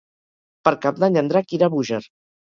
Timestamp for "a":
1.67-1.73